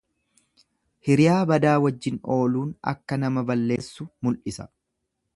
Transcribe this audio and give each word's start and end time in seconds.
Hiriyaa 1.09 1.41
badaa 1.51 1.73
wajjin 1.83 2.17
ooluun 2.37 2.71
akka 2.93 3.19
nama 3.25 3.43
balleessu 3.51 4.09
mul'isa. 4.29 4.67